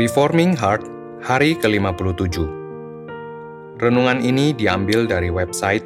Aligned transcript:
Reforming 0.00 0.56
Heart, 0.56 0.88
hari 1.20 1.60
ke-57. 1.60 2.40
Renungan 3.76 4.24
ini 4.24 4.56
diambil 4.56 5.04
dari 5.04 5.28
website 5.28 5.84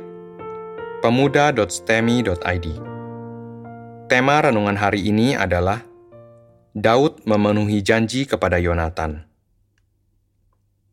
pemuda.stemi.id. 1.02 2.66
Tema 4.06 4.36
renungan 4.38 4.78
hari 4.78 5.10
ini 5.10 5.34
adalah 5.34 5.82
Daud 6.78 7.26
memenuhi 7.26 7.82
janji 7.82 8.22
kepada 8.22 8.62
Yonatan. 8.62 9.26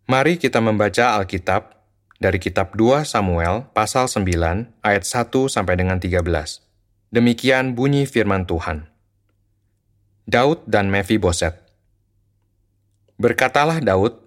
Mari 0.09 0.41
kita 0.41 0.57
membaca 0.57 1.13
Alkitab 1.21 1.77
dari 2.17 2.41
kitab 2.41 2.73
2 2.73 3.05
Samuel 3.05 3.69
pasal 3.77 4.09
9 4.09 4.81
ayat 4.81 5.05
1 5.05 5.29
sampai 5.45 5.77
dengan 5.77 6.01
13. 6.01 6.25
Demikian 7.13 7.77
bunyi 7.77 8.09
firman 8.09 8.49
Tuhan. 8.49 8.89
Daud 10.25 10.65
dan 10.65 10.89
Mephiboset. 10.89 11.60
Berkatalah 13.21 13.85
Daud, 13.85 14.17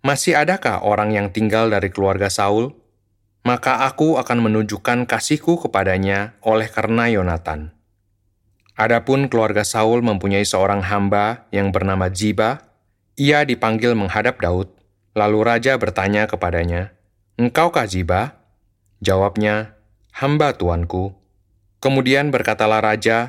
masih 0.00 0.32
adakah 0.32 0.80
orang 0.80 1.12
yang 1.12 1.28
tinggal 1.28 1.68
dari 1.68 1.92
keluarga 1.92 2.32
Saul? 2.32 2.72
Maka 3.44 3.84
aku 3.84 4.16
akan 4.16 4.40
menunjukkan 4.40 5.04
kasihku 5.04 5.60
kepadanya 5.60 6.32
oleh 6.40 6.64
karena 6.72 7.12
Yonatan. 7.12 7.76
Adapun 8.72 9.28
keluarga 9.28 9.68
Saul 9.68 10.00
mempunyai 10.00 10.48
seorang 10.48 10.80
hamba 10.80 11.44
yang 11.52 11.76
bernama 11.76 12.08
Ziba, 12.08 12.64
ia 13.20 13.44
dipanggil 13.44 13.92
menghadap 13.92 14.40
Daud, 14.40 14.72
lalu 15.12 15.44
raja 15.44 15.76
bertanya 15.76 16.24
kepadanya, 16.24 16.96
Engkaukah 17.36 17.84
Ziba? 17.84 18.48
Jawabnya, 19.04 19.76
hamba 20.16 20.56
tuanku. 20.56 21.12
Kemudian 21.84 22.32
berkatalah 22.32 22.80
raja, 22.80 23.28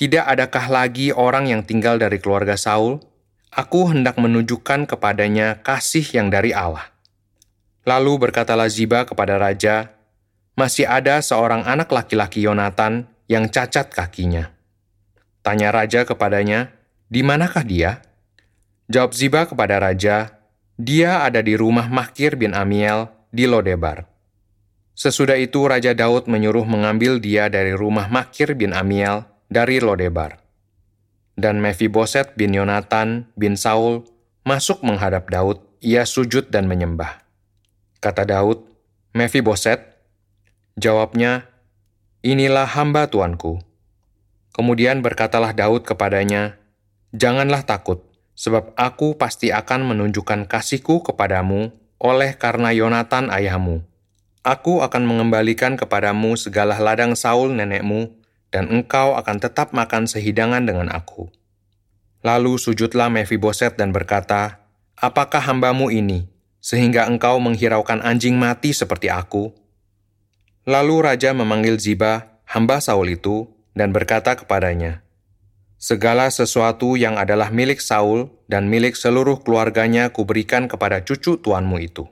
tidak 0.00 0.24
adakah 0.24 0.72
lagi 0.72 1.12
orang 1.12 1.52
yang 1.52 1.68
tinggal 1.68 2.00
dari 2.00 2.16
keluarga 2.16 2.56
Saul? 2.56 3.07
Aku 3.48 3.88
hendak 3.88 4.20
menunjukkan 4.20 4.84
kepadanya 4.84 5.64
kasih 5.64 6.04
yang 6.12 6.28
dari 6.28 6.52
Allah. 6.52 6.92
Lalu 7.88 8.28
berkatalah 8.28 8.68
Ziba 8.68 9.08
kepada 9.08 9.40
raja, 9.40 9.96
masih 10.52 10.84
ada 10.84 11.24
seorang 11.24 11.64
anak 11.64 11.88
laki-laki 11.88 12.44
Yonatan 12.44 13.08
yang 13.30 13.48
cacat 13.48 13.88
kakinya. 13.88 14.52
Tanya 15.40 15.72
raja 15.72 16.04
kepadanya, 16.04 16.76
di 17.08 17.24
manakah 17.24 17.64
dia? 17.64 18.04
Jawab 18.92 19.16
Ziba 19.16 19.48
kepada 19.48 19.80
raja, 19.80 20.36
dia 20.76 21.24
ada 21.24 21.40
di 21.40 21.56
rumah 21.56 21.88
Makir 21.88 22.36
bin 22.36 22.52
Amiel 22.52 23.08
di 23.32 23.48
Lodebar. 23.48 24.04
Sesudah 24.98 25.38
itu 25.38 25.62
Raja 25.62 25.94
Daud 25.94 26.26
menyuruh 26.26 26.66
mengambil 26.66 27.22
dia 27.22 27.46
dari 27.46 27.70
rumah 27.70 28.10
Makir 28.10 28.58
bin 28.58 28.74
Amiel 28.74 29.22
dari 29.46 29.78
Lodebar. 29.78 30.47
Dan 31.38 31.62
Mephiboset 31.62 32.34
bin 32.34 32.50
Yonatan 32.50 33.30
bin 33.38 33.54
Saul 33.54 34.02
masuk 34.42 34.82
menghadap 34.82 35.30
Daud, 35.30 35.62
ia 35.78 36.02
sujud 36.02 36.50
dan 36.50 36.66
menyembah. 36.66 37.22
Kata 38.02 38.26
Daud, 38.26 38.66
Mephiboset, 39.14 40.02
jawabnya, 40.74 41.46
Inilah 42.26 42.66
hamba 42.66 43.06
tuanku. 43.06 43.62
Kemudian 44.50 44.98
berkatalah 44.98 45.54
Daud 45.54 45.86
kepadanya, 45.86 46.58
Janganlah 47.14 47.62
takut, 47.62 48.02
sebab 48.34 48.74
aku 48.74 49.14
pasti 49.14 49.54
akan 49.54 49.94
menunjukkan 49.94 50.50
kasihku 50.50 51.06
kepadamu 51.06 51.70
oleh 52.02 52.34
karena 52.34 52.74
Yonatan 52.74 53.30
ayahmu 53.30 53.86
Aku 54.46 54.80
akan 54.80 55.04
mengembalikan 55.04 55.74
kepadamu 55.74 56.38
segala 56.38 56.78
ladang 56.78 57.18
Saul 57.18 57.52
nenekmu, 57.52 58.14
dan 58.48 58.68
engkau 58.72 59.16
akan 59.16 59.36
tetap 59.40 59.76
makan 59.76 60.08
sehidangan 60.08 60.64
dengan 60.64 60.88
aku. 60.92 61.28
Lalu 62.24 62.58
sujudlah 62.58 63.12
Mephiboset 63.12 63.78
dan 63.78 63.94
berkata, 63.94 64.64
Apakah 64.98 65.38
hambamu 65.38 65.94
ini, 65.94 66.26
sehingga 66.58 67.06
engkau 67.06 67.38
menghiraukan 67.38 68.02
anjing 68.02 68.34
mati 68.34 68.74
seperti 68.74 69.06
aku? 69.06 69.54
Lalu 70.66 71.06
raja 71.06 71.30
memanggil 71.30 71.78
Ziba, 71.78 72.42
hamba 72.50 72.82
Saul 72.82 73.14
itu, 73.14 73.46
dan 73.78 73.94
berkata 73.94 74.34
kepadanya, 74.34 75.06
Segala 75.78 76.26
sesuatu 76.34 76.98
yang 76.98 77.14
adalah 77.14 77.54
milik 77.54 77.78
Saul 77.78 78.34
dan 78.50 78.66
milik 78.66 78.98
seluruh 78.98 79.46
keluarganya 79.46 80.10
kuberikan 80.10 80.66
kepada 80.66 81.06
cucu 81.06 81.38
tuanmu 81.38 81.78
itu.' 81.78 82.10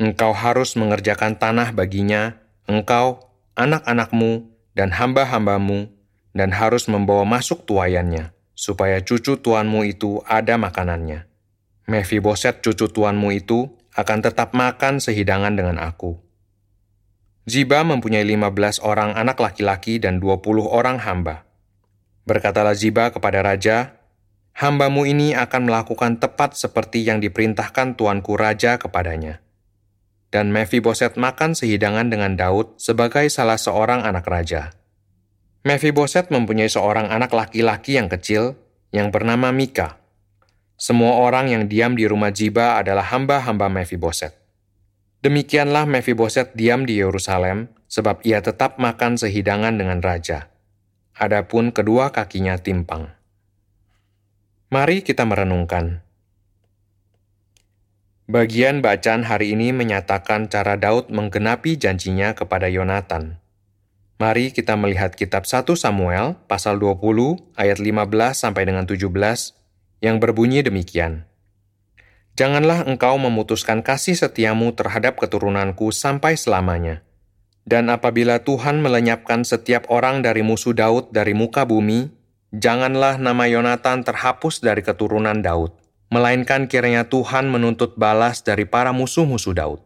Engkau 0.00 0.32
harus 0.32 0.80
mengerjakan 0.80 1.36
tanah 1.36 1.76
baginya, 1.76 2.40
engkau, 2.64 3.20
anak-anakmu, 3.52 4.48
dan 4.80 4.96
hamba-hambamu, 4.96 5.92
dan 6.32 6.56
harus 6.56 6.88
membawa 6.88 7.28
masuk 7.28 7.68
tuayannya, 7.68 8.32
supaya 8.56 9.04
cucu 9.04 9.36
tuanmu 9.36 9.84
itu 9.84 10.24
ada 10.24 10.56
makanannya. 10.56 11.28
Mephiboset 11.84 12.64
cucu 12.64 12.88
tuanmu 12.88 13.28
itu 13.36 13.76
akan 13.92 14.24
tetap 14.24 14.56
makan 14.56 14.96
sehidangan 14.96 15.52
dengan 15.52 15.76
aku. 15.76 16.16
Ziba 17.44 17.84
mempunyai 17.84 18.24
15 18.24 18.80
orang 18.80 19.12
anak 19.20 19.36
laki-laki 19.36 20.00
dan 20.00 20.16
20 20.16 20.64
orang 20.64 20.96
hamba. 21.04 21.44
Berkatalah 22.24 22.72
Ziba 22.72 23.12
kepada 23.12 23.44
raja, 23.44 24.00
Hambamu 24.56 25.04
ini 25.04 25.36
akan 25.36 25.68
melakukan 25.68 26.16
tepat 26.24 26.56
seperti 26.56 27.04
yang 27.04 27.20
diperintahkan 27.20 28.00
tuanku 28.00 28.32
raja 28.40 28.80
kepadanya.' 28.80 29.49
Dan 30.30 30.54
Mephiboset 30.54 31.18
makan 31.18 31.58
sehidangan 31.58 32.10
dengan 32.10 32.38
Daud 32.38 32.78
sebagai 32.78 33.26
salah 33.30 33.58
seorang 33.58 34.06
anak 34.06 34.26
raja. 34.30 34.70
Mephiboset 35.66 36.32
mempunyai 36.32 36.70
seorang 36.70 37.12
anak 37.12 37.34
laki-laki 37.36 37.98
yang 37.98 38.08
kecil 38.08 38.56
yang 38.94 39.12
bernama 39.12 39.52
Mika. 39.52 40.00
Semua 40.80 41.20
orang 41.20 41.52
yang 41.52 41.68
diam 41.68 41.92
di 41.92 42.08
rumah 42.08 42.32
Jiba 42.32 42.80
adalah 42.80 43.04
hamba-hamba 43.12 43.68
Mephiboset. 43.68 44.32
Demikianlah 45.20 45.84
Mephiboset 45.84 46.56
diam 46.56 46.88
di 46.88 46.96
Yerusalem 46.96 47.68
sebab 47.92 48.24
ia 48.24 48.40
tetap 48.40 48.80
makan 48.80 49.20
sehidangan 49.20 49.76
dengan 49.76 50.00
raja. 50.00 50.48
Adapun 51.12 51.76
kedua 51.76 52.08
kakinya 52.08 52.56
timpang. 52.56 53.12
Mari 54.72 55.04
kita 55.04 55.28
merenungkan. 55.28 56.00
Bagian 58.30 58.78
bacaan 58.78 59.26
hari 59.26 59.58
ini 59.58 59.74
menyatakan 59.74 60.46
cara 60.46 60.78
Daud 60.78 61.10
menggenapi 61.10 61.74
janjinya 61.74 62.30
kepada 62.38 62.70
Yonatan. 62.70 63.42
Mari 64.22 64.54
kita 64.54 64.78
melihat 64.78 65.18
kitab 65.18 65.50
1 65.50 65.66
Samuel 65.74 66.38
pasal 66.46 66.78
20 66.78 67.02
ayat 67.58 67.82
15 67.82 67.90
sampai 68.30 68.70
dengan 68.70 68.86
17 68.86 69.10
yang 69.98 70.22
berbunyi 70.22 70.62
demikian. 70.62 71.26
Janganlah 72.38 72.86
engkau 72.86 73.18
memutuskan 73.18 73.82
kasih 73.82 74.14
setiamu 74.14 74.78
terhadap 74.78 75.18
keturunanku 75.18 75.90
sampai 75.90 76.38
selamanya. 76.38 77.02
Dan 77.66 77.90
apabila 77.90 78.46
Tuhan 78.46 78.78
melenyapkan 78.78 79.42
setiap 79.42 79.90
orang 79.90 80.22
dari 80.22 80.46
musuh 80.46 80.70
Daud 80.70 81.10
dari 81.10 81.34
muka 81.34 81.66
bumi, 81.66 82.14
janganlah 82.54 83.18
nama 83.18 83.50
Yonatan 83.50 84.06
terhapus 84.06 84.62
dari 84.62 84.86
keturunan 84.86 85.42
Daud 85.42 85.79
melainkan 86.10 86.66
kiranya 86.66 87.06
Tuhan 87.06 87.46
menuntut 87.46 87.94
balas 87.94 88.42
dari 88.42 88.66
para 88.66 88.90
musuh-musuh 88.90 89.54
Daud. 89.54 89.80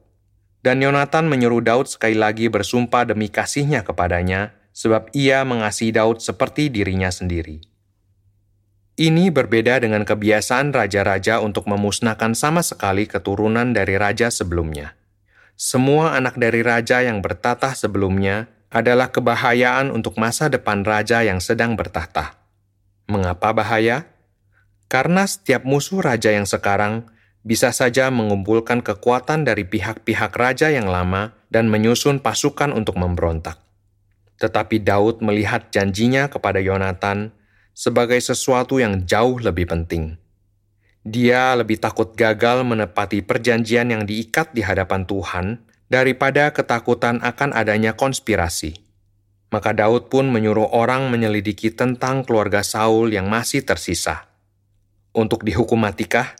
Dan 0.64 0.80
Yonatan 0.80 1.28
menyuruh 1.28 1.60
Daud 1.60 1.92
sekali 1.92 2.16
lagi 2.16 2.48
bersumpah 2.48 3.04
demi 3.04 3.28
kasihnya 3.28 3.84
kepadanya, 3.84 4.56
sebab 4.72 5.12
ia 5.12 5.44
mengasihi 5.44 5.92
Daud 5.92 6.24
seperti 6.24 6.72
dirinya 6.72 7.12
sendiri. 7.12 7.60
Ini 8.94 9.28
berbeda 9.28 9.84
dengan 9.84 10.06
kebiasaan 10.08 10.72
raja-raja 10.72 11.44
untuk 11.44 11.68
memusnahkan 11.68 12.32
sama 12.32 12.64
sekali 12.64 13.04
keturunan 13.04 13.76
dari 13.76 14.00
raja 14.00 14.32
sebelumnya. 14.32 14.96
Semua 15.58 16.16
anak 16.16 16.40
dari 16.40 16.64
raja 16.64 17.04
yang 17.04 17.20
bertatah 17.20 17.76
sebelumnya 17.76 18.48
adalah 18.72 19.10
kebahayaan 19.10 19.90
untuk 19.90 20.16
masa 20.16 20.46
depan 20.50 20.86
raja 20.86 21.26
yang 21.26 21.38
sedang 21.38 21.76
bertahta. 21.78 22.38
Mengapa 23.10 23.50
bahaya? 23.52 24.13
Karena 24.88 25.24
setiap 25.26 25.64
musuh 25.64 26.04
raja 26.04 26.30
yang 26.30 26.46
sekarang 26.46 27.08
bisa 27.44 27.76
saja 27.76 28.08
mengumpulkan 28.08 28.80
kekuatan 28.80 29.44
dari 29.44 29.68
pihak-pihak 29.68 30.32
raja 30.32 30.72
yang 30.72 30.88
lama 30.88 31.36
dan 31.52 31.68
menyusun 31.68 32.24
pasukan 32.24 32.72
untuk 32.72 32.96
memberontak. 32.96 33.60
Tetapi 34.40 34.80
Daud 34.80 35.20
melihat 35.20 35.68
janjinya 35.68 36.32
kepada 36.32 36.58
Yonatan 36.58 37.36
sebagai 37.76 38.18
sesuatu 38.18 38.80
yang 38.80 39.04
jauh 39.04 39.38
lebih 39.38 39.68
penting. 39.68 40.16
Dia 41.04 41.52
lebih 41.52 41.84
takut 41.84 42.16
gagal 42.16 42.64
menepati 42.64 43.20
perjanjian 43.20 43.92
yang 43.92 44.08
diikat 44.08 44.56
di 44.56 44.64
hadapan 44.64 45.04
Tuhan 45.04 45.60
daripada 45.92 46.48
ketakutan 46.56 47.20
akan 47.20 47.52
adanya 47.52 47.92
konspirasi. 47.92 48.80
Maka 49.52 49.76
Daud 49.76 50.08
pun 50.08 50.32
menyuruh 50.32 50.72
orang 50.72 51.12
menyelidiki 51.12 51.76
tentang 51.76 52.24
keluarga 52.24 52.64
Saul 52.64 53.12
yang 53.12 53.28
masih 53.28 53.62
tersisa 53.62 54.33
untuk 55.14 55.46
dihukum 55.46 55.78
matikah? 55.78 56.34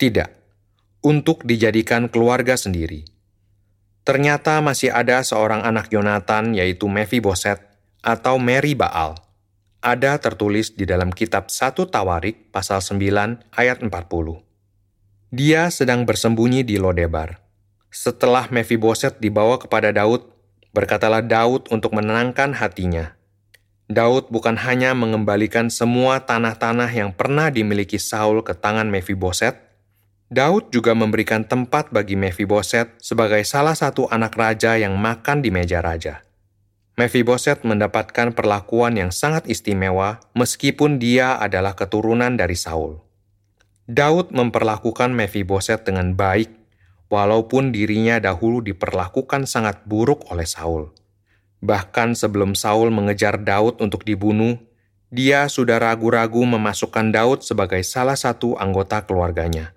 Tidak. 0.00 0.32
Untuk 1.04 1.44
dijadikan 1.44 2.08
keluarga 2.08 2.56
sendiri. 2.58 3.06
Ternyata 4.02 4.64
masih 4.64 4.88
ada 4.88 5.20
seorang 5.20 5.62
anak 5.62 5.92
Yonatan 5.92 6.56
yaitu 6.56 6.88
Mephiboset 6.88 7.60
atau 8.00 8.40
Mary 8.40 8.72
Baal. 8.72 9.20
Ada 9.84 10.16
tertulis 10.18 10.74
di 10.74 10.88
dalam 10.88 11.12
kitab 11.12 11.52
1 11.52 11.76
Tawarik 11.86 12.50
pasal 12.50 12.80
9 12.80 13.52
ayat 13.52 13.78
40. 13.84 13.92
Dia 15.28 15.68
sedang 15.68 16.08
bersembunyi 16.08 16.64
di 16.64 16.80
Lodebar. 16.80 17.44
Setelah 17.92 18.48
Mephiboset 18.48 19.20
dibawa 19.20 19.60
kepada 19.60 19.92
Daud, 19.92 20.24
berkatalah 20.72 21.20
Daud 21.20 21.68
untuk 21.68 21.92
menenangkan 21.92 22.56
hatinya. 22.56 23.17
Daud 23.88 24.28
bukan 24.28 24.60
hanya 24.60 24.92
mengembalikan 24.92 25.72
semua 25.72 26.20
tanah-tanah 26.20 26.92
yang 26.92 27.16
pernah 27.16 27.48
dimiliki 27.48 27.96
Saul 27.96 28.44
ke 28.44 28.52
tangan 28.52 28.92
Mephiboset, 28.92 29.56
Daud 30.28 30.68
juga 30.68 30.92
memberikan 30.92 31.48
tempat 31.48 31.88
bagi 31.88 32.12
Mephiboset 32.12 33.00
sebagai 33.00 33.40
salah 33.48 33.72
satu 33.72 34.04
anak 34.12 34.36
raja 34.36 34.76
yang 34.76 34.92
makan 35.00 35.40
di 35.40 35.48
meja 35.48 35.80
raja. 35.80 36.20
Mephiboset 37.00 37.64
mendapatkan 37.64 38.36
perlakuan 38.36 38.92
yang 39.00 39.08
sangat 39.08 39.48
istimewa 39.48 40.20
meskipun 40.36 41.00
dia 41.00 41.40
adalah 41.40 41.72
keturunan 41.72 42.36
dari 42.36 42.60
Saul. 42.60 43.00
Daud 43.88 44.36
memperlakukan 44.36 45.16
Mephiboset 45.16 45.88
dengan 45.88 46.12
baik 46.12 46.52
walaupun 47.08 47.72
dirinya 47.72 48.20
dahulu 48.20 48.60
diperlakukan 48.60 49.48
sangat 49.48 49.88
buruk 49.88 50.28
oleh 50.28 50.44
Saul. 50.44 50.92
Bahkan 51.58 52.14
sebelum 52.14 52.54
Saul 52.54 52.94
mengejar 52.94 53.42
Daud 53.42 53.82
untuk 53.82 54.06
dibunuh, 54.06 54.58
dia 55.10 55.48
sudah 55.48 55.80
ragu-ragu 55.82 56.44
memasukkan 56.44 57.10
Daud 57.10 57.40
sebagai 57.42 57.80
salah 57.82 58.14
satu 58.14 58.54
anggota 58.60 59.02
keluarganya. 59.02 59.74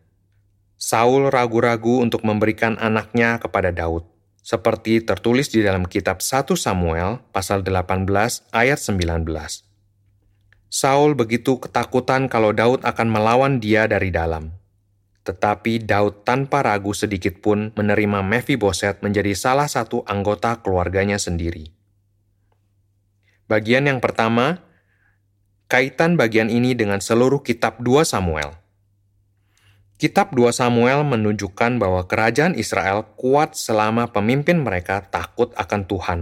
Saul 0.78 1.30
ragu-ragu 1.30 2.02
untuk 2.02 2.26
memberikan 2.26 2.78
anaknya 2.78 3.42
kepada 3.42 3.74
Daud, 3.74 4.06
seperti 4.42 5.02
tertulis 5.02 5.50
di 5.50 5.62
dalam 5.62 5.86
kitab 5.86 6.22
1 6.22 6.54
Samuel 6.58 7.22
pasal 7.34 7.62
18 7.66 8.06
ayat 8.54 8.80
19. 8.82 9.26
Saul 10.72 11.20
begitu 11.20 11.60
ketakutan 11.60 12.32
kalau 12.32 12.56
Daud 12.56 12.82
akan 12.88 13.08
melawan 13.12 13.60
dia 13.60 13.86
dari 13.90 14.10
dalam. 14.10 14.61
Tetapi 15.22 15.86
Daud 15.86 16.26
tanpa 16.26 16.66
ragu 16.66 16.98
sedikit 16.98 17.38
pun 17.46 17.70
menerima 17.78 18.26
Mephiboset 18.26 19.06
menjadi 19.06 19.38
salah 19.38 19.70
satu 19.70 20.02
anggota 20.10 20.58
keluarganya 20.66 21.22
sendiri. 21.22 21.70
Bagian 23.46 23.86
yang 23.86 24.02
pertama, 24.02 24.66
kaitan 25.70 26.18
bagian 26.18 26.50
ini 26.50 26.74
dengan 26.74 27.04
seluruh 27.04 27.46
kitab 27.46 27.78
2 27.84 28.02
Samuel. 28.08 28.58
Kitab 30.02 30.34
2 30.34 30.50
Samuel 30.50 31.06
menunjukkan 31.06 31.78
bahwa 31.78 32.10
kerajaan 32.10 32.58
Israel 32.58 33.06
kuat 33.14 33.54
selama 33.54 34.10
pemimpin 34.10 34.58
mereka 34.58 35.06
takut 35.06 35.54
akan 35.54 35.86
Tuhan. 35.86 36.20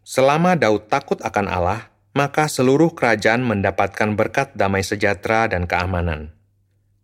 Selama 0.00 0.56
Daud 0.56 0.88
takut 0.88 1.20
akan 1.20 1.44
Allah, 1.44 1.92
maka 2.16 2.48
seluruh 2.48 2.96
kerajaan 2.96 3.44
mendapatkan 3.44 4.16
berkat 4.16 4.56
damai 4.56 4.80
sejahtera 4.80 5.46
dan 5.46 5.68
keamanan. 5.68 6.34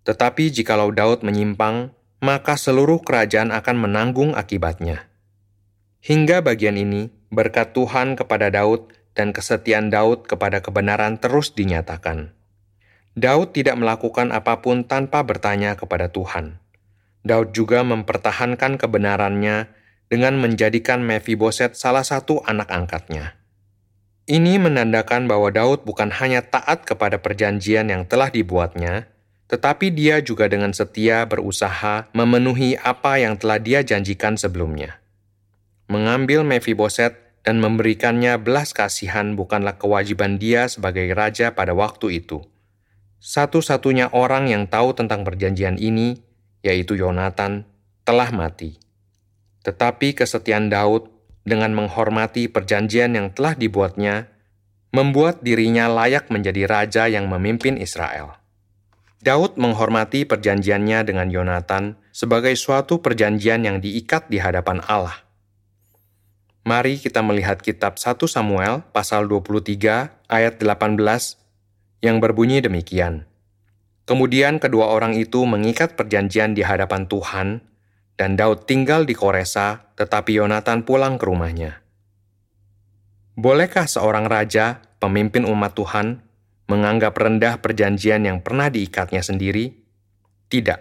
Tetapi 0.07 0.55
jikalau 0.55 0.95
Daud 0.95 1.27
menyimpang, 1.27 1.91
maka 2.23 2.55
seluruh 2.55 3.03
kerajaan 3.03 3.51
akan 3.51 3.77
menanggung 3.77 4.39
akibatnya. 4.39 5.11
Hingga 6.07 6.47
bagian 6.47 6.79
ini, 6.79 7.11
berkat 7.35 7.75
Tuhan 7.75 8.15
kepada 8.15 8.49
Daud 8.55 8.95
dan 9.19 9.35
kesetiaan 9.35 9.91
Daud 9.91 10.31
kepada 10.31 10.63
kebenaran 10.63 11.19
terus 11.19 11.51
dinyatakan. 11.59 12.31
Daud 13.17 13.57
tidak 13.57 13.75
melakukan 13.81 14.31
apa 14.31 14.63
pun 14.63 14.87
tanpa 14.87 15.27
bertanya 15.27 15.75
kepada 15.75 16.13
Tuhan. 16.13 16.61
Daud 17.27 17.51
juga 17.57 17.83
mempertahankan 17.83 18.79
kebenarannya 18.79 19.67
dengan 20.07 20.39
menjadikan 20.39 21.03
Mephiboset 21.03 21.75
salah 21.75 22.07
satu 22.07 22.45
anak 22.47 22.71
angkatnya. 22.71 23.35
Ini 24.31 24.63
menandakan 24.63 25.27
bahwa 25.27 25.51
Daud 25.51 25.83
bukan 25.83 26.15
hanya 26.23 26.47
taat 26.47 26.87
kepada 26.87 27.19
perjanjian 27.19 27.91
yang 27.91 28.07
telah 28.07 28.31
dibuatnya, 28.31 29.11
tetapi 29.47 29.95
dia 29.95 30.19
juga 30.19 30.51
dengan 30.51 30.75
setia 30.75 31.23
berusaha 31.27 32.11
memenuhi 32.11 32.75
apa 32.83 33.23
yang 33.23 33.39
telah 33.39 33.63
dia 33.63 33.87
janjikan 33.87 34.35
sebelumnya. 34.35 34.99
Mengambil 35.87 36.43
Mephiboset 36.43 37.15
dan 37.47 37.63
memberikannya 37.63 38.43
belas 38.43 38.75
kasihan 38.75 39.39
bukanlah 39.39 39.79
kewajiban 39.79 40.43
dia 40.43 40.67
sebagai 40.67 41.07
raja 41.15 41.55
pada 41.55 41.79
waktu 41.79 42.19
itu. 42.19 42.43
Satu-satunya 43.23 44.11
orang 44.11 44.51
yang 44.51 44.67
tahu 44.67 44.99
tentang 44.99 45.23
perjanjian 45.23 45.79
ini, 45.79 46.19
yaitu 46.67 46.99
Yonatan, 46.99 47.71
telah 48.03 48.35
mati. 48.35 48.83
Tetapi 49.63 50.19
kesetiaan 50.19 50.71
Daud 50.71 51.07
dengan 51.47 51.71
menghormati 51.71 52.51
perjanjian 52.51 53.15
yang 53.15 53.31
telah 53.31 53.55
dibuatnya, 53.55 54.27
membuat 54.91 55.43
dirinya 55.47 55.87
layak 55.87 56.27
menjadi 56.35 56.67
raja 56.67 57.07
yang 57.07 57.31
memimpin 57.31 57.79
Israel. 57.79 58.43
Daud 59.25 59.57
menghormati 59.57 60.29
perjanjiannya 60.29 61.07
dengan 61.09 61.33
Yonatan 61.33 61.97
sebagai 62.13 62.53
suatu 62.57 63.01
perjanjian 63.01 63.65
yang 63.65 63.81
diikat 63.81 64.29
di 64.29 64.37
hadapan 64.37 64.85
Allah. 64.85 65.25
Mari 66.67 66.99
kita 66.99 67.23
melihat 67.23 67.63
kitab 67.63 67.97
1 67.97 68.19
Samuel 68.27 68.83
pasal 68.91 69.31
23 69.31 70.27
ayat 70.27 70.55
18 70.59 70.99
yang 72.03 72.19
berbunyi 72.19 72.59
demikian. 72.59 73.25
Kemudian 74.07 74.59
kedua 74.59 74.91
orang 74.91 75.15
itu 75.15 75.47
mengikat 75.47 75.95
perjanjian 75.95 76.55
di 76.55 76.67
hadapan 76.67 77.07
Tuhan, 77.07 77.63
dan 78.19 78.35
Daud 78.35 78.67
tinggal 78.67 79.07
di 79.07 79.15
Koresa, 79.15 79.93
tetapi 79.95 80.39
Yonatan 80.43 80.83
pulang 80.83 81.19
ke 81.19 81.25
rumahnya. 81.27 81.83
Bolehkah 83.37 83.85
seorang 83.85 84.27
raja, 84.27 84.81
pemimpin 84.99 85.45
umat 85.45 85.77
Tuhan, 85.77 86.26
menganggap 86.67 87.15
rendah 87.15 87.63
perjanjian 87.63 88.27
yang 88.27 88.43
pernah 88.43 88.71
diikatnya 88.71 89.23
sendiri? 89.23 89.75
Tidak. 90.51 90.81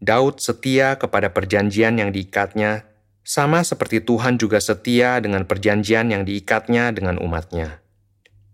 Daud 0.00 0.40
setia 0.40 0.96
kepada 0.96 1.30
perjanjian 1.30 2.00
yang 2.00 2.10
diikatnya, 2.10 2.88
sama 3.20 3.60
seperti 3.62 4.00
Tuhan 4.00 4.40
juga 4.40 4.58
setia 4.58 5.20
dengan 5.20 5.44
perjanjian 5.44 6.08
yang 6.08 6.24
diikatnya 6.24 6.90
dengan 6.96 7.20
umatnya. 7.20 7.84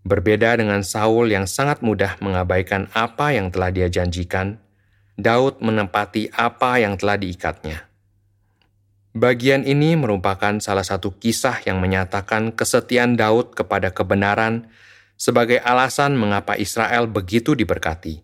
Berbeda 0.03 0.59
dengan 0.59 0.83
Saul 0.83 1.31
yang 1.31 1.47
sangat 1.47 1.83
mudah 1.83 2.19
mengabaikan 2.19 2.91
apa 2.95 3.35
yang 3.35 3.51
telah 3.55 3.71
dia 3.71 3.87
janjikan, 3.87 4.59
Daud 5.17 5.65
menempati 5.65 6.35
apa 6.35 6.83
yang 6.83 6.99
telah 7.01 7.17
diikatnya. 7.17 7.89
Bagian 9.17 9.65
ini 9.65 9.97
merupakan 9.97 10.61
salah 10.61 10.85
satu 10.85 11.17
kisah 11.17 11.65
yang 11.65 11.81
menyatakan 11.81 12.53
kesetiaan 12.53 13.17
Daud 13.17 13.57
kepada 13.57 13.97
kebenaran 13.97 14.69
sebagai 15.17 15.59
alasan 15.61 16.15
mengapa 16.15 16.55
Israel 16.61 17.09
begitu 17.09 17.57
diberkati. 17.57 18.23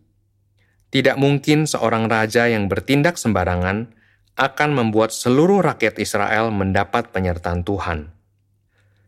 Tidak 0.93 1.17
mungkin 1.17 1.65
seorang 1.65 2.05
raja 2.07 2.47
yang 2.53 2.69
bertindak 2.69 3.17
sembarangan 3.17 3.97
akan 4.37 4.71
membuat 4.73 5.13
seluruh 5.13 5.65
rakyat 5.65 5.97
Israel 6.01 6.53
mendapat 6.53 7.13
penyertaan 7.13 7.65
Tuhan. 7.65 8.13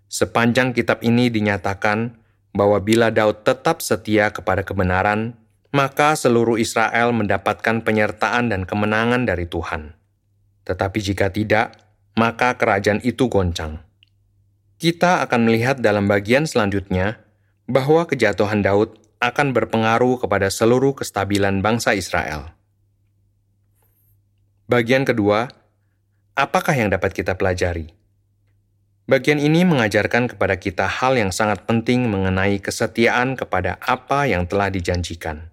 Sepanjang 0.08 0.72
kitab 0.72 1.04
ini 1.04 1.28
dinyatakan 1.28 2.16
bahwa 2.56 2.80
bila 2.80 3.12
Daud 3.12 3.44
tetap 3.44 3.84
setia 3.84 4.32
kepada 4.32 4.64
kebenaran, 4.64 5.36
maka 5.74 6.14
seluruh 6.14 6.54
Israel 6.54 7.10
mendapatkan 7.10 7.82
penyertaan 7.82 8.52
dan 8.52 8.62
kemenangan 8.62 9.26
dari 9.26 9.44
Tuhan. 9.50 9.98
Tetapi 10.64 10.98
jika 11.02 11.34
tidak, 11.34 11.76
maka 12.14 12.54
kerajaan 12.54 13.02
itu 13.02 13.26
goncang. 13.26 13.82
Kita 14.78 15.24
akan 15.26 15.40
melihat 15.50 15.82
dalam 15.82 16.06
bagian 16.06 16.46
selanjutnya 16.46 17.23
bahwa 17.64 18.04
kejatuhan 18.04 18.60
Daud 18.60 19.00
akan 19.24 19.56
berpengaruh 19.56 20.20
kepada 20.20 20.52
seluruh 20.52 20.92
kestabilan 20.92 21.64
bangsa 21.64 21.96
Israel. 21.96 22.52
Bagian 24.68 25.08
kedua, 25.08 25.48
apakah 26.36 26.76
yang 26.76 26.92
dapat 26.92 27.16
kita 27.16 27.36
pelajari? 27.36 27.92
Bagian 29.04 29.36
ini 29.36 29.68
mengajarkan 29.68 30.32
kepada 30.32 30.56
kita 30.56 30.88
hal 30.88 31.20
yang 31.20 31.28
sangat 31.28 31.68
penting 31.68 32.08
mengenai 32.08 32.56
kesetiaan 32.56 33.36
kepada 33.36 33.76
apa 33.84 34.24
yang 34.24 34.48
telah 34.48 34.72
dijanjikan. 34.72 35.52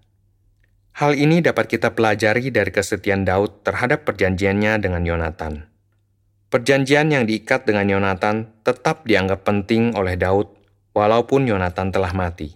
Hal 0.96 1.16
ini 1.20 1.44
dapat 1.44 1.68
kita 1.68 1.92
pelajari 1.92 2.52
dari 2.52 2.72
kesetiaan 2.72 3.28
Daud 3.28 3.64
terhadap 3.68 4.08
perjanjiannya 4.08 4.80
dengan 4.80 5.04
Yonatan. 5.04 5.68
Perjanjian 6.52 7.12
yang 7.12 7.24
diikat 7.28 7.68
dengan 7.68 7.88
Yonatan 7.88 8.64
tetap 8.64 9.08
dianggap 9.08 9.44
penting 9.44 9.96
oleh 10.00 10.16
Daud 10.20 10.61
walaupun 10.92 11.48
Yonatan 11.48 11.92
telah 11.92 12.12
mati. 12.12 12.56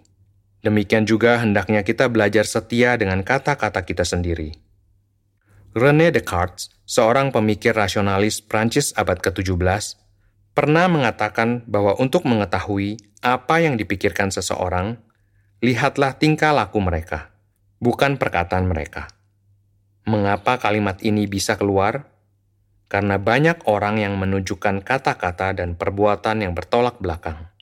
Demikian 0.65 1.05
juga 1.05 1.37
hendaknya 1.37 1.85
kita 1.85 2.09
belajar 2.09 2.43
setia 2.49 2.97
dengan 2.97 3.21
kata-kata 3.21 3.85
kita 3.85 4.01
sendiri. 4.01 4.57
René 5.75 6.09
Descartes, 6.09 6.71
seorang 6.87 7.29
pemikir 7.29 7.75
rasionalis 7.75 8.41
Prancis 8.41 8.95
abad 8.95 9.21
ke-17, 9.21 9.99
pernah 10.55 10.87
mengatakan 10.87 11.67
bahwa 11.67 11.93
untuk 11.99 12.25
mengetahui 12.25 12.97
apa 13.21 13.61
yang 13.61 13.75
dipikirkan 13.75 14.31
seseorang, 14.31 14.97
lihatlah 15.61 16.17
tingkah 16.17 16.55
laku 16.55 16.79
mereka, 16.81 17.35
bukan 17.77 18.15
perkataan 18.17 18.65
mereka. 18.65 19.11
Mengapa 20.07 20.57
kalimat 20.57 20.97
ini 21.03 21.29
bisa 21.29 21.59
keluar? 21.59 22.09
Karena 22.89 23.17
banyak 23.17 23.65
orang 23.69 23.99
yang 23.99 24.15
menunjukkan 24.15 24.85
kata-kata 24.85 25.57
dan 25.57 25.73
perbuatan 25.75 26.45
yang 26.45 26.53
bertolak 26.53 27.01
belakang 27.01 27.53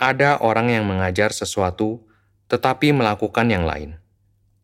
ada 0.00 0.40
orang 0.40 0.72
yang 0.72 0.88
mengajar 0.88 1.36
sesuatu 1.36 2.00
tetapi 2.48 2.96
melakukan 2.96 3.46
yang 3.52 3.68
lain. 3.68 4.00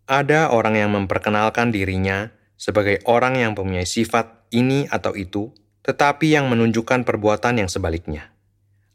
ada 0.07 0.55
orang 0.55 0.79
yang 0.79 0.95
memperkenalkan 0.95 1.75
dirinya 1.75 2.31
sebagai 2.55 3.03
orang 3.11 3.37
yang 3.43 3.59
mempunyai 3.59 3.85
sifat 3.85 4.47
ini 4.55 4.87
atau 4.87 5.19
itu, 5.19 5.51
tetapi 5.83 6.31
yang 6.31 6.47
menunjukkan 6.47 7.03
perbuatan 7.03 7.59
yang 7.59 7.67
sebaliknya. 7.67 8.31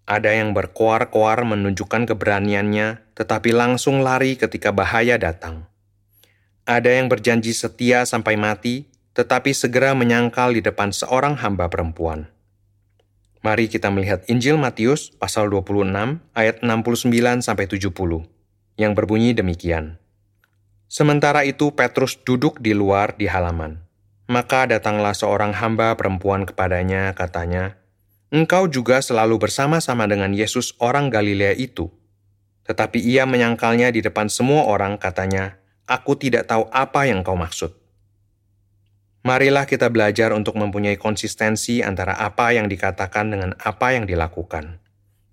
Ada 0.07 0.39
yang 0.39 0.55
berkoar-koar 0.55 1.43
menunjukkan 1.43 2.09
keberaniannya, 2.09 3.15
tetapi 3.15 3.51
langsung 3.51 4.01
lari 4.01 4.39
ketika 4.39 4.71
bahaya 4.71 5.19
datang. 5.19 5.67
Ada 6.63 6.99
yang 6.99 7.11
berjanji 7.11 7.51
setia 7.51 8.07
sampai 8.07 8.39
mati, 8.39 8.87
tetapi 9.11 9.51
segera 9.51 9.91
menyangkal 9.91 10.55
di 10.55 10.63
depan 10.63 10.95
seorang 10.95 11.37
hamba 11.43 11.67
perempuan. 11.67 12.31
Mari 13.41 13.73
kita 13.73 13.89
melihat 13.89 14.21
Injil 14.29 14.61
Matius 14.61 15.09
pasal 15.17 15.49
26 15.49 15.89
ayat 16.37 16.61
69 16.61 17.41
sampai 17.41 17.65
70 17.65 17.89
yang 18.77 18.93
berbunyi 18.93 19.33
demikian. 19.33 19.97
Sementara 20.85 21.41
itu 21.41 21.73
Petrus 21.73 22.21
duduk 22.21 22.61
di 22.61 22.77
luar 22.77 23.17
di 23.17 23.25
halaman. 23.25 23.81
Maka 24.29 24.69
datanglah 24.69 25.17
seorang 25.17 25.57
hamba 25.57 25.97
perempuan 25.97 26.45
kepadanya, 26.45 27.17
katanya, 27.17 27.81
Engkau 28.29 28.69
juga 28.69 29.01
selalu 29.01 29.41
bersama-sama 29.41 30.05
dengan 30.05 30.31
Yesus 30.37 30.77
orang 30.77 31.09
Galilea 31.09 31.57
itu. 31.57 31.89
Tetapi 32.69 33.01
ia 33.01 33.25
menyangkalnya 33.25 33.89
di 33.89 34.05
depan 34.05 34.29
semua 34.29 34.69
orang, 34.69 35.01
katanya, 35.01 35.57
Aku 35.89 36.13
tidak 36.13 36.45
tahu 36.45 36.69
apa 36.69 37.09
yang 37.09 37.25
kau 37.25 37.35
maksud. 37.35 37.73
Marilah 39.21 39.69
kita 39.69 39.93
belajar 39.93 40.33
untuk 40.33 40.57
mempunyai 40.57 40.97
konsistensi 40.97 41.85
antara 41.85 42.17
apa 42.17 42.57
yang 42.57 42.65
dikatakan 42.65 43.29
dengan 43.29 43.51
apa 43.61 43.93
yang 43.93 44.09
dilakukan. 44.09 44.81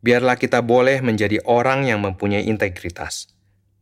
Biarlah 0.05 0.37
kita 0.37 0.61
boleh 0.61 1.01
menjadi 1.01 1.41
orang 1.49 1.89
yang 1.89 2.05
mempunyai 2.05 2.45
integritas 2.45 3.33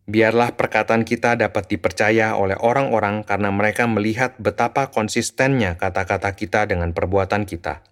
Biarlah 0.06 0.54
perkataan 0.54 1.02
kita 1.02 1.34
dapat 1.34 1.66
dipercaya 1.66 2.38
oleh 2.38 2.54
orang-orang 2.62 3.26
karena 3.26 3.50
mereka 3.50 3.90
melihat 3.90 4.38
betapa 4.38 4.86
konsistennya 4.94 5.74
kata-kata 5.74 6.30
kita 6.30 6.62
dengan 6.70 6.94
perbuatan 6.94 7.42
kita. 7.42 7.82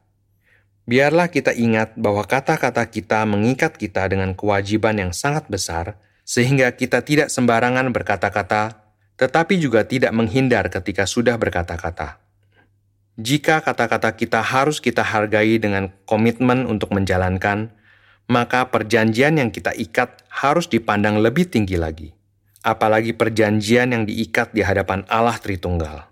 Biarlah 0.86 1.26
kita 1.26 1.50
ingat 1.50 1.98
bahwa 1.98 2.22
kata-kata 2.22 2.86
kita 2.86 3.26
mengikat 3.26 3.74
kita 3.74 4.06
dengan 4.06 4.38
kewajiban 4.38 4.94
yang 4.94 5.10
sangat 5.10 5.50
besar, 5.50 5.98
sehingga 6.22 6.70
kita 6.78 7.02
tidak 7.02 7.34
sembarangan 7.34 7.90
berkata-kata, 7.90 8.83
tetapi 9.14 9.58
juga 9.62 9.86
tidak 9.86 10.10
menghindar 10.10 10.66
ketika 10.70 11.06
sudah 11.06 11.38
berkata-kata. 11.38 12.18
Jika 13.14 13.62
kata-kata 13.62 14.18
kita 14.18 14.42
harus 14.42 14.82
kita 14.82 15.06
hargai 15.06 15.62
dengan 15.62 15.94
komitmen 16.02 16.66
untuk 16.66 16.90
menjalankan, 16.90 17.70
maka 18.26 18.74
perjanjian 18.74 19.38
yang 19.38 19.54
kita 19.54 19.70
ikat 19.70 20.26
harus 20.26 20.66
dipandang 20.66 21.22
lebih 21.22 21.46
tinggi 21.46 21.78
lagi. 21.78 22.10
Apalagi 22.64 23.14
perjanjian 23.14 23.94
yang 23.94 24.02
diikat 24.08 24.50
di 24.56 24.66
hadapan 24.66 25.06
Allah 25.06 25.36
Tritunggal. 25.38 26.10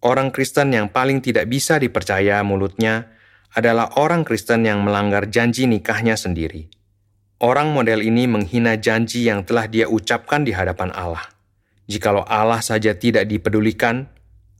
Orang 0.00 0.32
Kristen 0.32 0.72
yang 0.72 0.88
paling 0.88 1.20
tidak 1.20 1.44
bisa 1.50 1.76
dipercaya 1.76 2.40
mulutnya 2.40 3.12
adalah 3.52 3.92
orang 4.00 4.24
Kristen 4.24 4.64
yang 4.64 4.80
melanggar 4.80 5.28
janji 5.28 5.68
nikahnya 5.68 6.16
sendiri. 6.16 6.72
Orang 7.42 7.76
model 7.76 8.00
ini 8.00 8.24
menghina 8.24 8.80
janji 8.80 9.28
yang 9.28 9.44
telah 9.44 9.68
dia 9.68 9.90
ucapkan 9.90 10.46
di 10.46 10.56
hadapan 10.56 10.94
Allah. 10.96 11.39
Jikalau 11.90 12.22
Allah 12.22 12.62
saja 12.62 12.94
tidak 12.94 13.26
dipedulikan, 13.26 14.06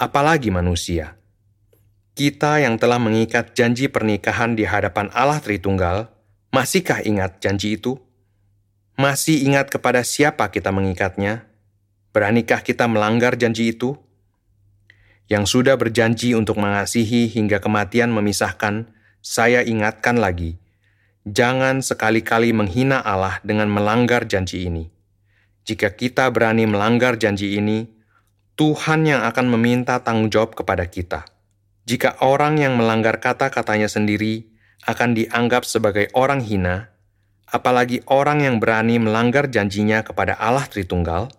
apalagi 0.03 0.51
manusia. 0.51 1.15
Kita 2.19 2.59
yang 2.59 2.75
telah 2.75 2.99
mengikat 2.99 3.55
janji 3.55 3.87
pernikahan 3.87 4.59
di 4.59 4.67
hadapan 4.67 5.07
Allah 5.15 5.39
Tritunggal, 5.39 6.11
Masihkah 6.51 7.07
ingat 7.07 7.39
janji 7.39 7.79
itu? 7.79 8.03
Masih 8.99 9.47
ingat 9.47 9.71
kepada 9.71 10.03
siapa 10.03 10.51
kita 10.51 10.75
mengikatnya? 10.75 11.47
Beranikah 12.11 12.67
kita 12.67 12.91
melanggar 12.91 13.39
janji 13.39 13.71
itu? 13.71 13.95
Yang 15.31 15.55
sudah 15.55 15.79
berjanji 15.79 16.35
untuk 16.35 16.59
mengasihi 16.59 17.31
hingga 17.31 17.63
kematian 17.63 18.11
memisahkan, 18.11 18.91
saya 19.23 19.63
ingatkan 19.63 20.19
lagi, 20.19 20.59
jangan 21.23 21.87
sekali-kali 21.87 22.51
menghina 22.51 22.99
Allah 22.99 23.39
dengan 23.47 23.71
melanggar 23.71 24.27
janji 24.27 24.67
ini. 24.67 24.91
Jika 25.71 25.95
kita 25.95 26.27
berani 26.35 26.67
melanggar 26.67 27.15
janji 27.15 27.55
ini, 27.55 27.87
Tuhan 28.59 29.07
yang 29.07 29.23
akan 29.23 29.55
meminta 29.55 30.03
tanggung 30.03 30.27
jawab 30.27 30.59
kepada 30.59 30.83
kita. 30.91 31.23
Jika 31.87 32.19
orang 32.27 32.59
yang 32.59 32.75
melanggar 32.75 33.23
kata-katanya 33.23 33.87
sendiri 33.87 34.51
akan 34.91 35.15
dianggap 35.15 35.63
sebagai 35.63 36.11
orang 36.11 36.43
hina, 36.43 36.91
apalagi 37.47 38.03
orang 38.11 38.43
yang 38.43 38.59
berani 38.59 38.99
melanggar 38.99 39.47
janjinya 39.47 40.03
kepada 40.03 40.35
Allah 40.43 40.67
Tritunggal? 40.67 41.31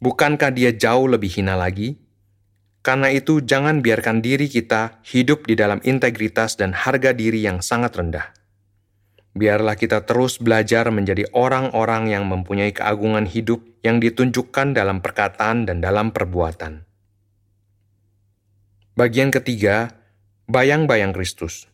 Bukankah 0.00 0.48
dia 0.48 0.72
jauh 0.72 1.04
lebih 1.04 1.28
hina 1.36 1.52
lagi? 1.52 2.00
Karena 2.80 3.12
itu, 3.12 3.44
jangan 3.44 3.84
biarkan 3.84 4.24
diri 4.24 4.48
kita 4.48 5.04
hidup 5.04 5.44
di 5.44 5.52
dalam 5.52 5.84
integritas 5.84 6.56
dan 6.56 6.72
harga 6.72 7.12
diri 7.12 7.44
yang 7.44 7.60
sangat 7.60 7.92
rendah. 7.92 8.32
Biarlah 9.34 9.74
kita 9.74 10.06
terus 10.06 10.38
belajar 10.38 10.94
menjadi 10.94 11.26
orang-orang 11.34 12.06
yang 12.06 12.30
mempunyai 12.30 12.70
keagungan 12.70 13.26
hidup 13.26 13.66
yang 13.82 13.98
ditunjukkan 13.98 14.78
dalam 14.78 15.02
perkataan 15.02 15.66
dan 15.66 15.82
dalam 15.82 16.14
perbuatan. 16.14 16.86
Bagian 18.94 19.34
ketiga, 19.34 19.90
bayang-bayang 20.46 21.10
Kristus. 21.10 21.66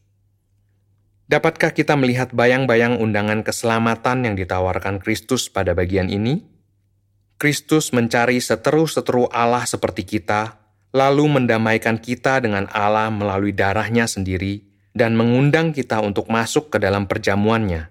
Dapatkah 1.28 1.76
kita 1.76 2.00
melihat 2.00 2.32
bayang-bayang 2.32 2.96
undangan 2.96 3.44
keselamatan 3.44 4.24
yang 4.24 4.34
ditawarkan 4.40 4.96
Kristus 4.98 5.52
pada 5.52 5.76
bagian 5.76 6.08
ini? 6.08 6.48
Kristus 7.36 7.92
mencari 7.92 8.40
seteru-seteru 8.40 9.28
Allah 9.28 9.68
seperti 9.68 10.08
kita, 10.08 10.56
lalu 10.96 11.28
mendamaikan 11.28 12.00
kita 12.00 12.40
dengan 12.40 12.72
Allah 12.72 13.12
melalui 13.12 13.52
darahnya 13.52 14.08
sendiri, 14.08 14.69
dan 14.96 15.14
mengundang 15.14 15.70
kita 15.70 16.02
untuk 16.02 16.26
masuk 16.30 16.70
ke 16.74 16.78
dalam 16.82 17.06
perjamuannya. 17.06 17.90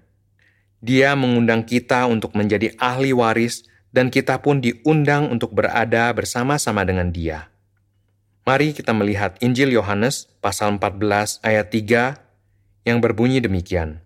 Dia 0.80 1.16
mengundang 1.16 1.68
kita 1.68 2.08
untuk 2.08 2.36
menjadi 2.36 2.76
ahli 2.80 3.12
waris, 3.12 3.68
dan 3.90 4.14
kita 4.14 4.40
pun 4.40 4.62
diundang 4.62 5.28
untuk 5.34 5.52
berada 5.52 6.14
bersama-sama 6.14 6.86
dengan 6.86 7.10
dia. 7.10 7.50
Mari 8.46 8.74
kita 8.74 8.94
melihat 8.94 9.36
Injil 9.42 9.74
Yohanes 9.74 10.30
pasal 10.42 10.78
14 10.78 11.42
ayat 11.42 11.68
3 11.70 12.18
yang 12.88 12.98
berbunyi 13.02 13.42
demikian. 13.42 14.02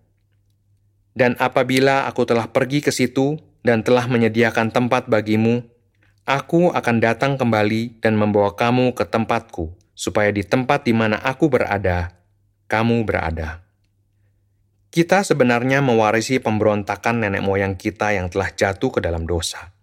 Dan 1.14 1.38
apabila 1.38 2.10
aku 2.10 2.26
telah 2.26 2.50
pergi 2.50 2.82
ke 2.82 2.90
situ 2.90 3.38
dan 3.62 3.86
telah 3.86 4.10
menyediakan 4.10 4.74
tempat 4.74 5.06
bagimu, 5.06 5.62
aku 6.26 6.74
akan 6.74 6.96
datang 6.98 7.38
kembali 7.38 8.02
dan 8.02 8.18
membawa 8.18 8.52
kamu 8.52 8.92
ke 8.98 9.06
tempatku, 9.06 9.70
supaya 9.94 10.34
di 10.34 10.42
tempat 10.42 10.82
di 10.82 10.92
mana 10.92 11.22
aku 11.22 11.46
berada, 11.46 12.10
kamu 12.70 13.04
berada. 13.04 13.62
Kita 14.94 15.26
sebenarnya 15.26 15.82
mewarisi 15.82 16.38
pemberontakan 16.38 17.26
nenek 17.26 17.42
moyang 17.42 17.74
kita 17.74 18.14
yang 18.14 18.30
telah 18.30 18.54
jatuh 18.54 18.94
ke 18.94 19.00
dalam 19.02 19.26
dosa. 19.26 19.74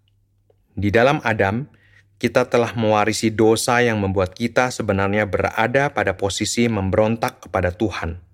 Di 0.72 0.88
dalam 0.88 1.20
Adam, 1.28 1.68
kita 2.16 2.48
telah 2.48 2.72
mewarisi 2.80 3.34
dosa 3.34 3.84
yang 3.84 4.00
membuat 4.00 4.34
kita 4.34 4.72
sebenarnya 4.72 5.28
berada 5.28 5.92
pada 5.92 6.16
posisi 6.16 6.72
memberontak 6.72 7.50
kepada 7.50 7.76
Tuhan 7.76 8.32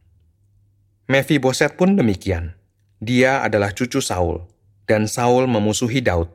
Mephiboset 1.07 1.79
pun 1.79 1.95
demikian. 1.95 2.59
Dia 2.99 3.39
adalah 3.39 3.71
cucu 3.71 4.03
Saul, 4.03 4.43
dan 4.91 5.07
Saul 5.07 5.47
memusuhi 5.47 6.03
Daud. 6.03 6.27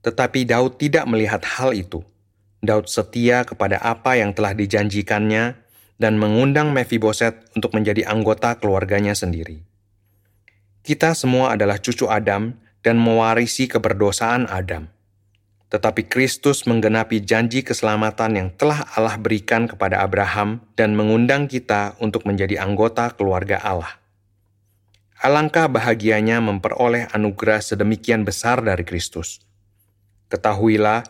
Tetapi 0.00 0.48
Daud 0.48 0.80
tidak 0.80 1.04
melihat 1.04 1.44
hal 1.44 1.76
itu. 1.76 2.00
Daud 2.64 2.88
setia 2.88 3.44
kepada 3.44 3.76
apa 3.76 4.16
yang 4.16 4.32
telah 4.32 4.56
dijanjikannya 4.56 5.60
dan 5.98 6.16
mengundang 6.16 6.70
Mephiboset 6.70 7.50
untuk 7.58 7.74
menjadi 7.74 8.06
anggota 8.06 8.54
keluarganya 8.56 9.12
sendiri. 9.18 9.66
Kita 10.86 11.12
semua 11.12 11.58
adalah 11.58 11.82
cucu 11.82 12.06
Adam 12.06 12.54
dan 12.80 12.96
mewarisi 12.96 13.66
keberdosaan 13.66 14.46
Adam. 14.48 14.88
Tetapi 15.68 16.08
Kristus 16.08 16.64
menggenapi 16.64 17.20
janji 17.20 17.60
keselamatan 17.60 18.40
yang 18.40 18.48
telah 18.56 18.88
Allah 18.96 19.20
berikan 19.20 19.68
kepada 19.68 20.00
Abraham 20.00 20.64
dan 20.80 20.96
mengundang 20.96 21.44
kita 21.44 21.92
untuk 22.00 22.24
menjadi 22.24 22.64
anggota 22.64 23.12
keluarga 23.12 23.60
Allah. 23.60 24.00
Alangkah 25.20 25.68
bahagianya 25.68 26.40
memperoleh 26.40 27.10
anugerah 27.12 27.60
sedemikian 27.60 28.24
besar 28.24 28.64
dari 28.64 28.86
Kristus. 28.86 29.44
Ketahuilah 30.32 31.04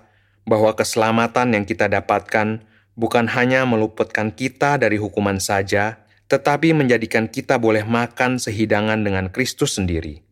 bahwa 0.48 0.72
keselamatan 0.74 1.54
yang 1.54 1.64
kita 1.68 1.86
dapatkan 1.86 2.64
bukan 2.98 3.30
hanya 3.30 3.62
meluputkan 3.62 4.34
kita 4.34 4.74
dari 4.74 4.98
hukuman 4.98 5.38
saja, 5.38 6.02
tetapi 6.26 6.74
menjadikan 6.74 7.30
kita 7.30 7.56
boleh 7.56 7.86
makan 7.86 8.42
sehidangan 8.42 8.98
dengan 9.06 9.30
Kristus 9.30 9.78
sendiri. 9.78 10.26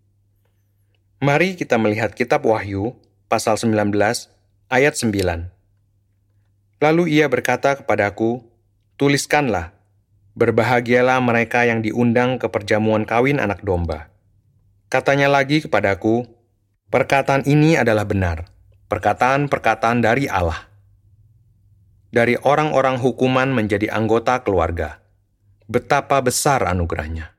Mari 1.23 1.55
kita 1.55 1.79
melihat 1.79 2.13
kitab 2.13 2.45
Wahyu 2.45 2.99
pasal 3.31 3.57
19, 3.57 3.95
ayat 4.69 4.95
9. 4.99 5.49
Lalu 6.83 7.03
ia 7.17 7.31
berkata 7.31 7.79
kepadaku, 7.81 8.45
Tuliskanlah, 9.01 9.73
berbahagialah 10.37 11.21
mereka 11.25 11.65
yang 11.65 11.81
diundang 11.81 12.37
ke 12.37 12.49
perjamuan 12.53 13.09
kawin 13.09 13.41
anak 13.41 13.65
domba. 13.65 14.13
Katanya 14.93 15.33
lagi 15.33 15.65
kepadaku, 15.65 16.29
perkataan 16.93 17.47
ini 17.49 17.79
adalah 17.79 18.05
benar. 18.05 18.53
perkataan-perkataan 18.87 19.99
dari 19.99 20.31
Allah. 20.31 20.76
Dari 22.11 22.35
orang-orang 22.41 22.99
hukuman 22.99 23.53
menjadi 23.53 23.93
anggota 23.93 24.41
keluarga. 24.41 25.05
Betapa 25.69 26.19
besar 26.25 26.65
anugerahnya. 26.65 27.36